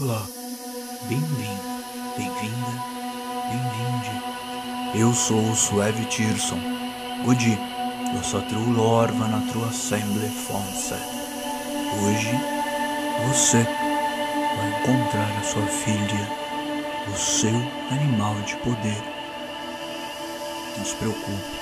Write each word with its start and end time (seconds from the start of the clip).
Olá, 0.00 0.24
bem-vindo, 1.08 1.82
bem-vinda, 2.16 2.72
bem-vinde. 3.50 5.00
Eu 5.00 5.12
sou 5.12 5.40
o 5.40 5.56
Sueve 5.56 6.04
Tirson. 6.04 6.60
Godi, 7.24 7.58
eu 8.14 8.22
sou 8.22 8.40
true 8.42 8.74
lorva 8.74 9.26
na 9.26 9.40
true 9.50 9.64
Assembly 9.64 10.28
Fonse. 10.28 10.94
Hoje, 12.04 12.30
você 13.26 13.64
vai 13.64 14.80
encontrar 14.80 15.36
a 15.36 15.42
sua 15.42 15.66
filha, 15.66 16.28
o 17.12 17.16
seu 17.16 17.56
animal 17.90 18.36
de 18.42 18.56
poder. 18.58 19.02
Não 20.76 20.84
se 20.84 20.94
preocupe, 20.94 21.60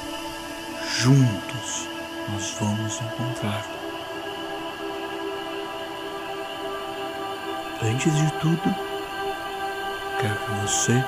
juntos 0.98 1.88
nós 2.28 2.54
vamos 2.60 3.00
encontrar. 3.00 3.75
Antes 7.88 8.12
de 8.16 8.30
tudo, 8.40 8.74
quero 10.20 10.34
que 10.34 10.50
você 10.62 11.04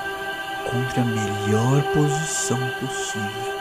encontre 0.61 1.01
a 1.01 1.03
melhor 1.03 1.83
posição 1.93 2.57
possível. 2.79 3.59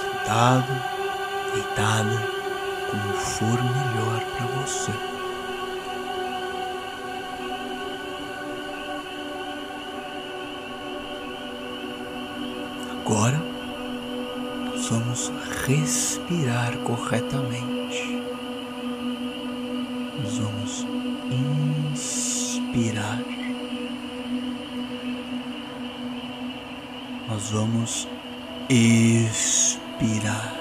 Sentado, 0.00 0.82
deitada, 1.54 2.28
como 2.90 3.12
for 3.14 3.62
melhor 3.62 4.20
para 4.36 4.46
você. 4.60 4.92
Agora, 12.90 13.40
nós 14.64 14.88
vamos 14.88 15.32
respirar 15.64 16.76
corretamente. 16.78 17.85
Vamos 27.56 28.06
expirar. 28.68 30.55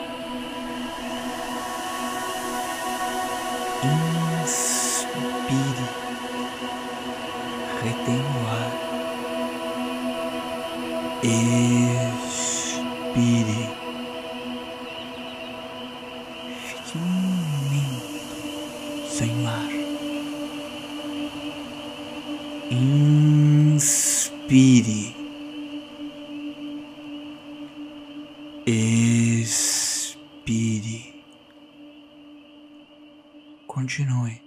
Continue. 33.96 34.42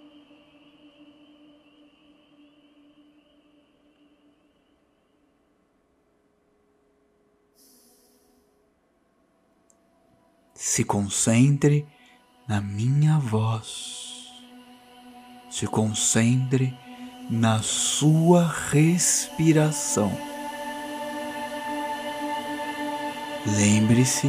Se 10.54 10.84
concentre 10.84 11.86
na 12.46 12.60
minha 12.60 13.18
voz. 13.18 14.28
Se 15.50 15.66
concentre 15.66 16.76
na 17.30 17.62
sua 17.62 18.46
respiração. 18.70 20.12
Lembre-se 23.46 24.28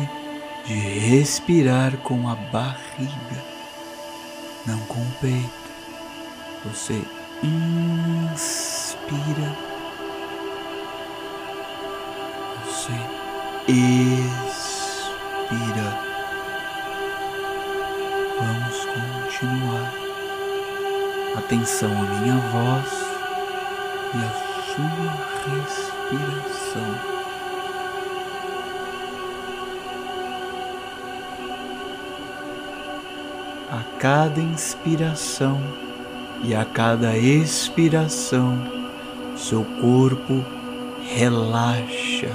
de 0.65 0.73
respirar 0.73 1.97
com 2.03 2.29
a 2.29 2.35
barriga, 2.35 3.58
não 4.65 4.79
com 4.81 4.99
o 4.99 5.11
peito. 5.21 5.69
Você 6.65 7.01
inspira, 7.43 8.39
você 12.65 12.93
expira. 13.67 14.69
Vamos 18.39 18.85
continuar. 18.85 19.93
Atenção 21.37 21.91
à 21.91 22.05
minha 22.19 22.37
voz 22.37 22.91
e 24.13 24.17
à 24.17 24.31
sua 24.65 25.11
respiração. 25.45 27.18
Cada 33.99 34.39
inspiração 34.39 35.61
e 36.41 36.55
a 36.55 36.63
cada 36.63 37.17
expiração, 37.17 38.57
seu 39.35 39.65
corpo 39.81 40.43
relaxa 41.03 42.33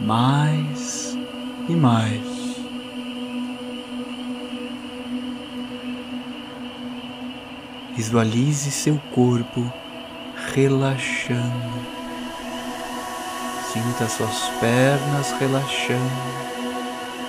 mais 0.00 1.14
e 1.68 1.72
mais. 1.72 2.40
Visualize 7.94 8.70
seu 8.70 8.98
corpo 9.14 9.70
relaxando. 10.54 12.00
Sinta 13.70 14.08
suas 14.08 14.48
pernas 14.58 15.32
relaxando, 15.38 16.00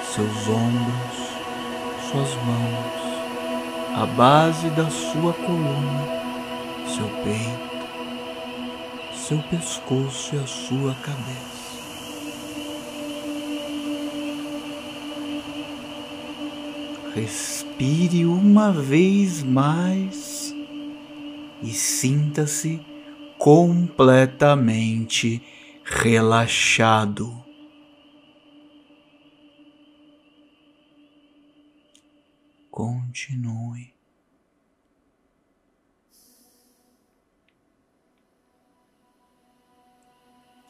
seus 0.06 0.48
ombros, 0.48 1.32
suas 2.10 2.34
mãos, 2.46 3.01
a 3.96 4.06
base 4.06 4.70
da 4.70 4.90
sua 4.90 5.34
coluna, 5.34 6.08
seu 6.88 7.10
peito, 7.24 7.82
seu 9.14 9.40
pescoço 9.50 10.34
e 10.36 10.40
a 10.40 10.48
sua 10.48 10.96
cabeça. 10.96 11.62
Respire 17.14 18.26
uma 18.26 18.72
vez 18.72 19.44
mais 19.44 20.56
e 21.62 21.74
sinta-se 21.74 22.80
completamente 23.38 25.42
relaxado. 25.84 27.51
Continue. 32.82 33.94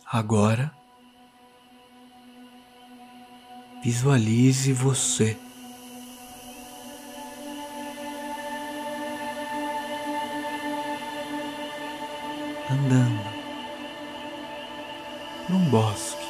Agora, 0.05 0.75
visualize 3.81 4.73
você 4.73 5.39
andando 12.69 13.23
por 15.47 15.55
um 15.55 15.69
bosque. 15.69 16.25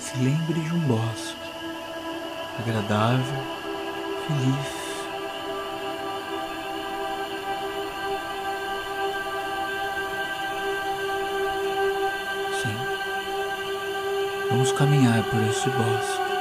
Se 0.00 0.16
lembre 0.16 0.60
de 0.60 0.74
um 0.74 0.80
bosque 0.88 1.41
agradável, 2.58 3.24
feliz. 4.26 4.82
Sim, 12.62 12.76
vamos 14.50 14.72
caminhar 14.72 15.22
por 15.24 15.40
esse 15.42 15.68
bosque. 15.70 16.32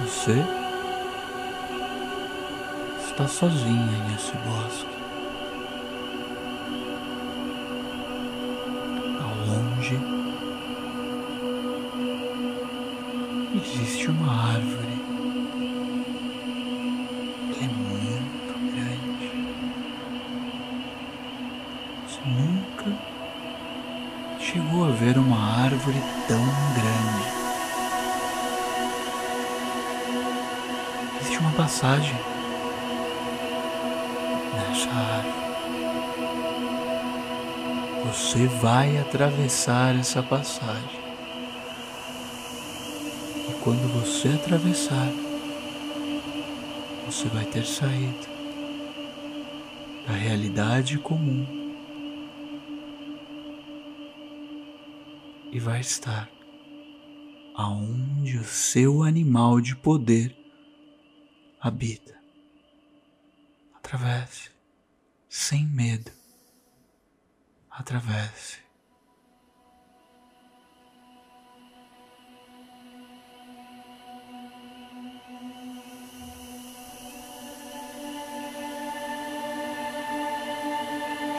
Você 0.00 0.44
está 3.06 3.26
sozinha 3.26 4.04
nesse 4.08 4.32
bosque. 4.38 4.97
longe 9.94 10.18
existe 13.54 14.08
uma 14.08 14.52
árvore. 14.52 14.98
Ela 17.50 17.64
é 17.64 17.68
muito 17.68 18.54
grande. 18.74 19.30
Você 22.06 22.20
nunca 22.26 22.98
chegou 24.38 24.84
a 24.84 24.90
ver 24.90 25.18
uma 25.18 25.62
árvore 25.64 26.02
tão 26.26 26.44
grande. 26.74 27.28
Existe 31.20 31.38
uma 31.38 31.52
passagem. 31.52 32.37
Você 38.28 38.46
vai 38.46 38.98
atravessar 38.98 39.96
essa 39.96 40.22
passagem. 40.22 41.00
E 43.48 43.54
quando 43.64 43.88
você 43.94 44.28
atravessar, 44.28 45.10
você 47.06 47.26
vai 47.28 47.46
ter 47.46 47.64
saído 47.64 48.28
da 50.06 50.12
realidade 50.12 50.98
comum 50.98 51.46
e 55.50 55.58
vai 55.58 55.80
estar 55.80 56.28
aonde 57.54 58.36
o 58.36 58.44
seu 58.44 59.04
animal 59.04 59.58
de 59.58 59.74
poder 59.74 60.36
habita. 61.58 62.14
Atravesse, 63.74 64.50
sem 65.30 65.64
medo. 65.64 66.18
Atravesse. 67.78 68.58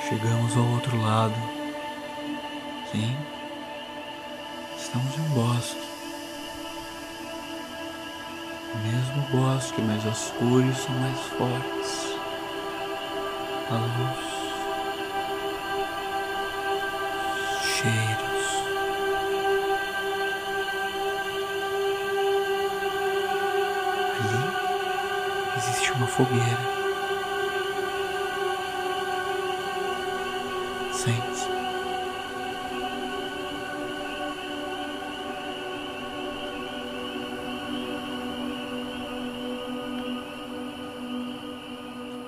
Chegamos 0.07 0.55
ao 0.55 0.63
outro 0.63 1.01
lado. 1.01 1.35
Sim, 2.89 3.17
estamos 4.77 5.17
em 5.17 5.21
um 5.21 5.29
bosque. 5.31 5.89
Mesmo 8.85 9.21
bosque, 9.29 9.81
mas 9.81 10.07
as 10.07 10.31
cores 10.31 10.77
são 10.77 10.95
mais 10.95 11.19
fortes. 11.19 12.17
A 13.69 13.75
luz, 13.75 14.28
fogueira. 26.19 26.59
Sente. 30.91 31.47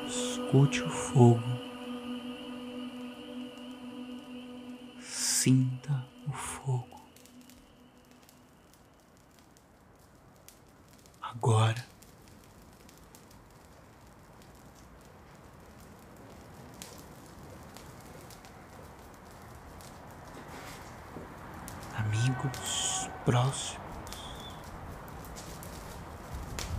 Escute 0.08 0.84
o 0.84 0.90
fogo. 0.90 1.42
Sinta 5.02 6.06
o 6.30 6.32
fogo. 6.32 7.02
Agora. 11.22 11.92
Amigos 21.98 23.10
próximos 23.26 23.80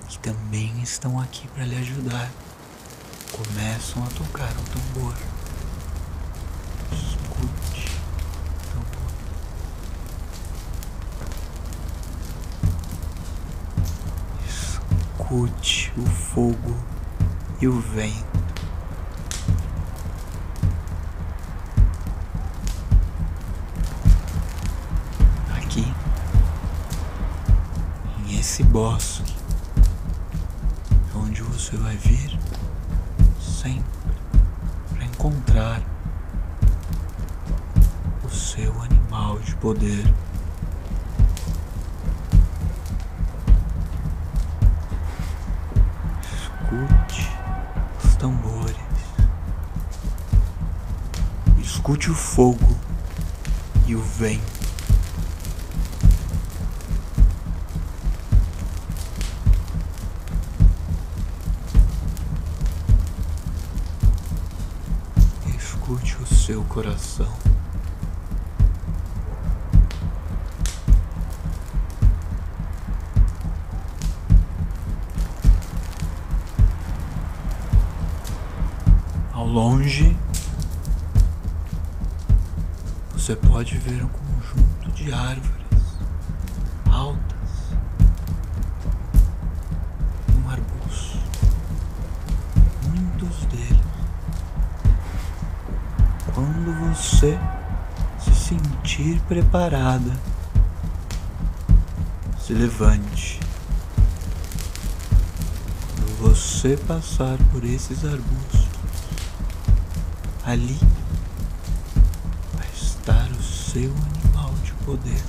que 0.08 0.11
também 0.22 0.80
estão 0.82 1.20
aqui 1.20 1.48
para 1.48 1.64
lhe 1.64 1.76
ajudar 1.76 2.30
começam 3.32 4.04
a 4.04 4.06
tocar 4.08 4.50
o 4.50 4.62
tambor. 4.70 5.14
Escute 6.92 7.88
o 8.46 8.60
tambor. 8.72 9.10
Escute 14.46 15.92
o 15.96 16.06
fogo 16.06 16.76
e 17.60 17.66
o 17.66 17.80
vento. 17.80 18.42
Aqui, 25.56 25.94
em 28.26 28.38
esse 28.38 28.62
bosque, 28.62 29.31
você 31.62 31.76
vai 31.76 31.96
vir 31.96 32.36
sempre 33.40 33.84
para 34.90 35.04
encontrar 35.04 35.80
o 38.24 38.28
seu 38.28 38.82
animal 38.82 39.38
de 39.38 39.54
poder. 39.56 40.12
Escute 46.34 47.30
os 48.04 48.16
tambores, 48.16 48.76
escute 51.60 52.10
o 52.10 52.14
fogo 52.14 52.76
e 53.86 53.94
o 53.94 54.02
vento. 54.02 54.62
escute 65.92 66.16
o 66.22 66.26
seu 66.26 66.61
coração. 66.72 67.28
Ao 79.34 79.46
longe, 79.46 80.16
você 83.12 83.36
pode 83.36 83.76
ver 83.76 84.02
um 84.02 84.08
conjunto 84.08 84.92
de 84.92 85.12
árvores 85.12 85.98
altas 86.90 87.31
sentir 99.02 99.20
preparada, 99.22 100.12
se 102.38 102.54
levante. 102.54 103.40
Quando 105.96 106.18
você 106.20 106.76
passar 106.76 107.36
por 107.50 107.64
esses 107.64 108.04
arbustos, 108.04 108.68
ali 110.44 110.78
vai 112.54 112.68
estar 112.72 113.28
o 113.32 113.42
seu 113.42 113.90
animal 113.90 114.54
de 114.62 114.72
poder. 114.84 115.22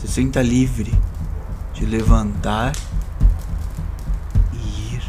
Se 0.00 0.08
sinta 0.08 0.42
livre 0.42 0.92
de 1.74 1.86
levantar 1.86 2.72
e 4.52 4.94
ir 4.94 5.02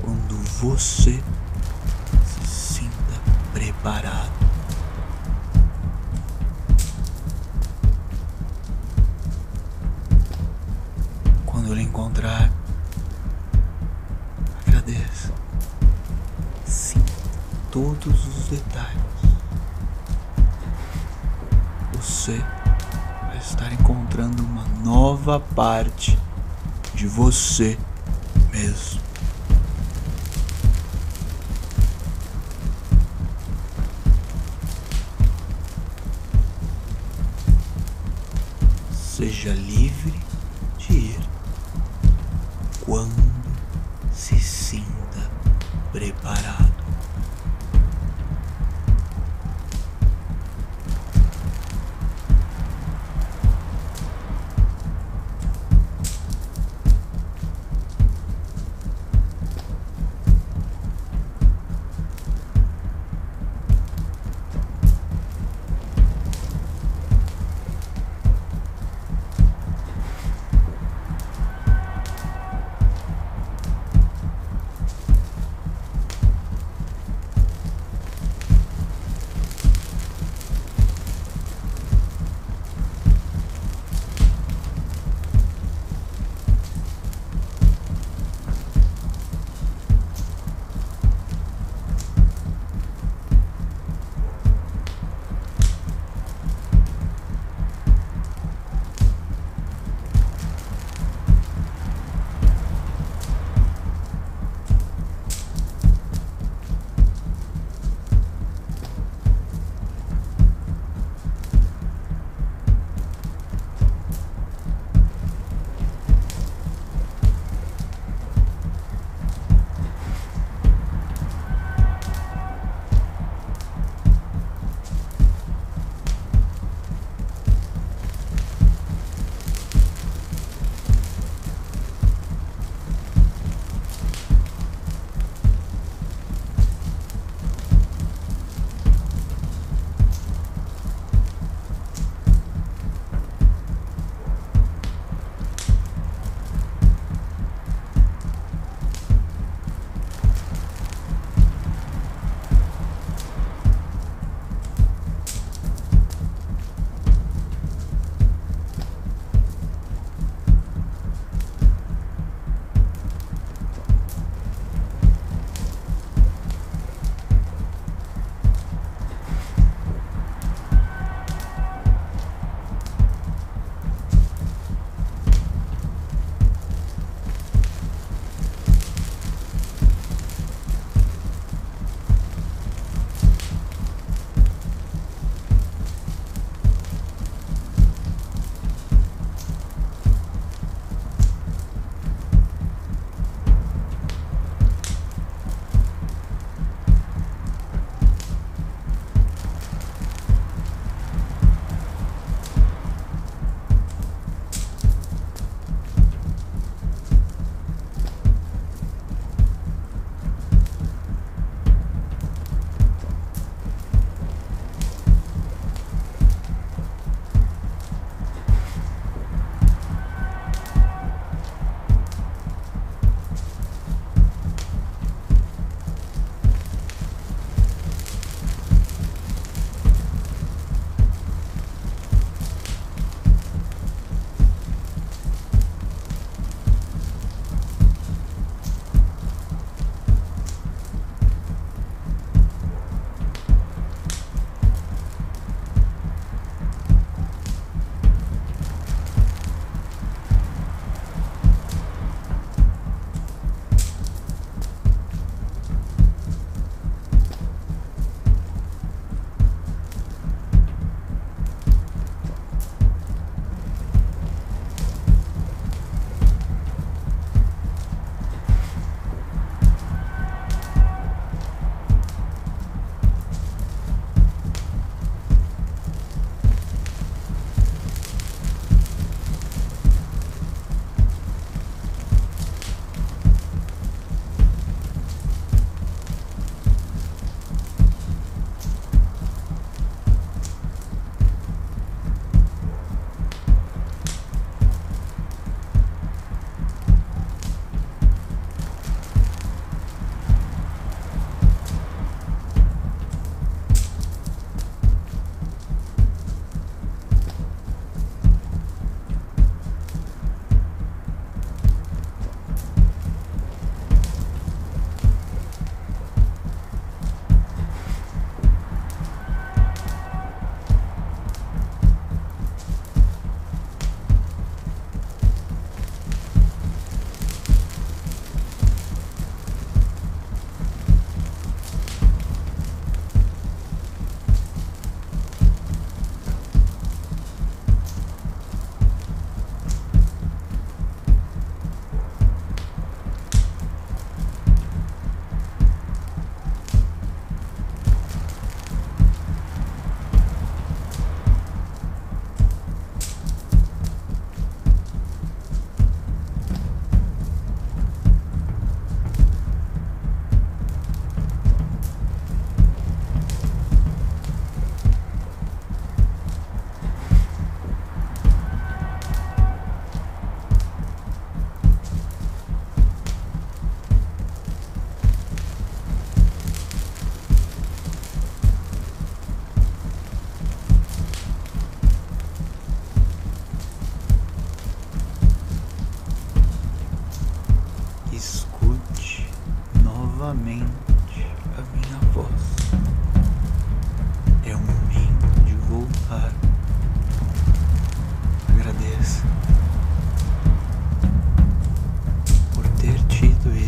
quando 0.00 0.36
você 0.60 1.20
preparado. 3.52 4.39
Sinta 16.64 17.12
todos 17.70 18.26
os 18.26 18.48
detalhes. 18.48 19.00
Você 21.94 22.38
vai 23.26 23.38
estar 23.38 23.72
encontrando 23.72 24.42
uma 24.42 24.64
nova 24.84 25.38
parte 25.38 26.18
de 26.94 27.06
você 27.06 27.78
mesmo. 28.52 29.00
Seja 38.92 39.52
livre 39.52 40.29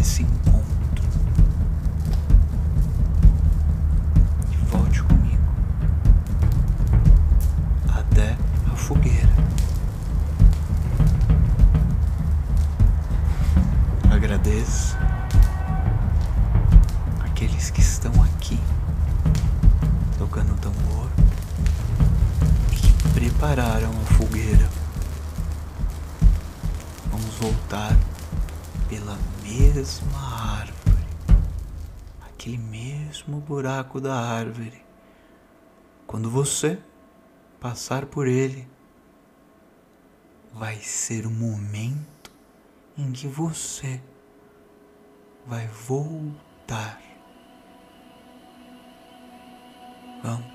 See. 0.03 0.52
Buraco 33.73 34.01
da 34.01 34.15
árvore. 34.15 34.85
Quando 36.07 36.29
você 36.29 36.79
passar 37.59 38.05
por 38.05 38.27
ele, 38.27 38.69
vai 40.53 40.77
ser 40.77 41.27
o 41.27 41.31
momento 41.31 42.31
em 42.99 43.13
que 43.13 43.27
você 43.27 43.99
vai 45.47 45.67
voltar. 45.69 47.01
Vamos. 50.23 50.53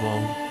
Volte. 0.00 0.41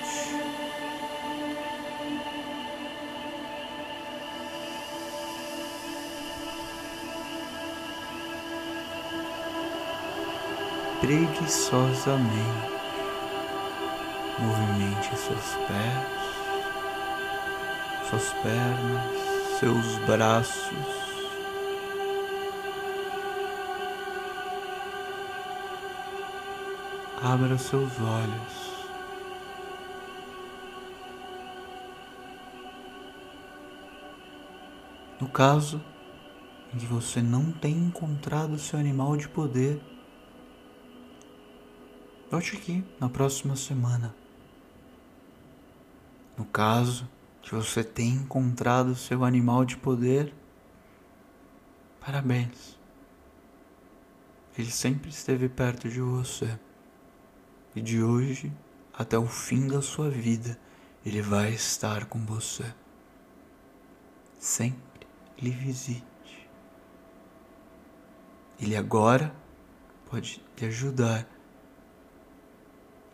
Preguiçosamente, 11.12 12.72
movimente 14.40 15.10
seus 15.18 15.56
pés, 15.68 16.08
suas 18.10 18.34
pernas, 18.42 19.60
seus 19.60 19.98
braços. 20.06 20.72
Abra 27.22 27.58
seus 27.58 27.92
olhos. 28.00 28.72
No 35.20 35.28
caso 35.28 35.82
em 36.74 36.78
que 36.78 36.86
você 36.86 37.22
não 37.22 37.52
tenha 37.52 37.86
encontrado 37.86 38.58
seu 38.58 38.80
animal 38.80 39.18
de 39.18 39.28
poder, 39.28 39.78
volte 42.32 42.56
aqui 42.56 42.82
na 42.98 43.10
próxima 43.10 43.58
semana. 43.58 44.16
No 46.38 46.46
caso 46.46 47.10
de 47.42 47.52
você 47.52 47.84
ter 47.84 48.06
encontrado 48.06 48.96
seu 48.96 49.26
animal 49.26 49.66
de 49.66 49.76
poder, 49.76 50.34
parabéns. 52.00 52.80
Ele 54.58 54.72
sempre 54.72 55.10
esteve 55.10 55.50
perto 55.50 55.90
de 55.90 56.00
você. 56.00 56.58
E 57.76 57.82
de 57.82 58.02
hoje 58.02 58.52
até 58.94 59.18
o 59.18 59.28
fim 59.28 59.68
da 59.68 59.82
sua 59.82 60.10
vida, 60.10 60.58
ele 61.06 61.22
vai 61.22 61.52
estar 61.52 62.06
com 62.06 62.26
você. 62.26 62.74
Sempre 64.40 65.06
lhe 65.38 65.52
visite. 65.52 66.50
Ele 68.58 68.78
agora 68.78 69.36
pode 70.10 70.42
te 70.56 70.66
ajudar 70.66 71.28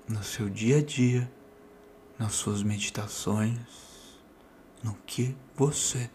no 0.07 0.23
seu 0.23 0.49
dia 0.49 0.77
a 0.77 0.81
dia, 0.81 1.31
nas 2.17 2.33
suas 2.33 2.63
meditações, 2.63 3.59
no 4.83 4.95
que 5.05 5.35
você 5.55 6.09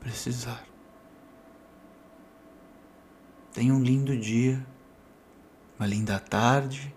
precisar. 0.00 0.66
Tenha 3.52 3.74
um 3.74 3.82
lindo 3.82 4.16
dia, 4.16 4.64
uma 5.78 5.86
linda 5.86 6.18
tarde 6.18 6.94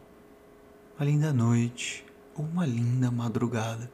uma 1.00 1.06
linda 1.06 1.32
noite 1.32 2.06
ou 2.36 2.44
uma 2.44 2.66
linda 2.66 3.10
madrugada. 3.10 3.90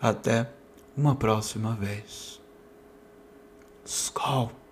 Até 0.00 0.48
uma 0.96 1.16
próxima 1.16 1.74
vez. 1.74 2.40
Skull. 3.84 4.63